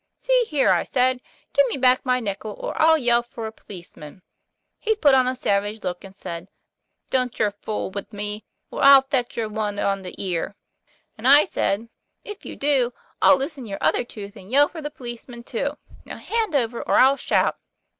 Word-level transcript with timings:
* 0.13 0.17
See 0.17 0.45
here,' 0.47 0.69
I 0.71 0.81
said, 0.81 1.21
'give 1.53 1.67
me 1.67 1.77
back 1.77 2.03
my 2.03 2.19
nickel 2.19 2.53
or 2.53 2.73
I'll 2.81 2.97
yell 2.97 3.21
for 3.21 3.45
a 3.45 3.51
policeman.' 3.51 4.23
He 4.79 4.95
put 4.95 5.13
on 5.13 5.27
a 5.27 5.35
savage 5.35 5.83
look, 5.83 6.03
and 6.03 6.17
said, 6.17 6.49
'Don't 7.11 7.37
yer 7.37 7.51
fool 7.51 7.91
wid 7.91 8.11
me, 8.11 8.43
or 8.71 8.83
I'll 8.83 9.03
fetch 9.03 9.37
yer 9.37 9.47
one 9.47 9.77
on 9.77 10.01
de 10.01 10.15
ear,' 10.19 10.55
and 11.19 11.27
I 11.27 11.45
said, 11.45 11.87
'If 12.23 12.45
you 12.45 12.55
do, 12.55 12.93
I'll 13.21 13.37
loosen 13.37 13.67
your 13.67 13.77
other 13.79 14.03
tooth, 14.03 14.35
and 14.35 14.49
yell 14.49 14.69
for 14.69 14.81
the 14.81 14.89
policeman 14.89 15.43
too. 15.43 15.77
Now 16.05 16.17
hand 16.17 16.55
over, 16.55 16.81
or 16.81 16.95
I'll 16.95 17.15
shout.' 17.15 17.59